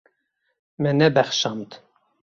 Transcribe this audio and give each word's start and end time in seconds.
Me 0.81 0.89
nebexşand. 0.97 1.71